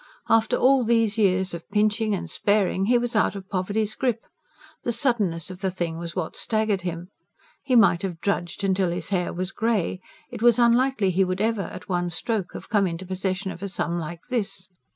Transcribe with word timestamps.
After 0.29 0.55
all 0.55 0.83
these 0.83 1.19
years 1.19 1.53
of 1.53 1.69
pinching 1.69 2.15
and 2.15 2.27
sparing 2.27 2.85
he 2.85 2.97
was 2.97 3.15
out 3.15 3.35
of 3.35 3.47
poverty's 3.47 3.93
grip. 3.93 4.23
The 4.81 4.91
suddenness 4.91 5.51
of 5.51 5.61
the 5.61 5.69
thing 5.69 5.99
was 5.99 6.15
what 6.15 6.35
staggered 6.35 6.81
him. 6.81 7.09
He 7.61 7.75
might 7.75 8.01
have 8.01 8.19
drudged 8.19 8.61
till 8.61 8.89
his 8.89 9.09
hair 9.09 9.31
was 9.31 9.51
grey; 9.51 10.01
it 10.31 10.41
was 10.41 10.57
unlikely 10.57 11.11
he 11.11 11.23
would 11.23 11.39
ever, 11.39 11.61
at 11.67 11.87
one 11.87 12.09
stroke, 12.09 12.53
have 12.53 12.67
come 12.67 12.87
into 12.87 13.05
possession 13.05 13.51
of 13.51 13.61
a 13.61 13.69
sum 13.69 13.99
like 13.99 14.21
this. 14.31 14.69